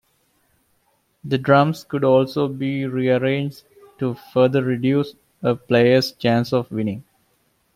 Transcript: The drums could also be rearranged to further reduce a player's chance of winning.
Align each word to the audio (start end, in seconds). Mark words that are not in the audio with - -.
The 1.23 1.37
drums 1.37 1.83
could 1.83 2.03
also 2.03 2.47
be 2.47 2.87
rearranged 2.87 3.61
to 3.99 4.15
further 4.15 4.63
reduce 4.63 5.13
a 5.43 5.53
player's 5.55 6.13
chance 6.13 6.51
of 6.53 6.71
winning. 6.71 7.03